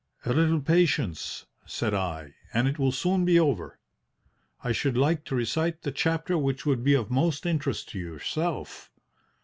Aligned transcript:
"'A 0.25 0.33
little 0.33 0.59
patience,' 0.61 1.45
said 1.63 1.93
I, 1.93 2.33
'and 2.55 2.67
it 2.67 2.79
will 2.79 2.91
soon 2.91 3.23
be 3.23 3.39
over. 3.39 3.77
I 4.63 4.71
should 4.71 4.97
like 4.97 5.23
to 5.25 5.35
recite 5.35 5.83
the 5.83 5.91
chapter 5.91 6.39
which 6.39 6.65
would 6.65 6.83
be 6.83 6.95
of 6.95 7.11
most 7.11 7.45
interest 7.45 7.89
to 7.89 7.99
yourself. 7.99 8.89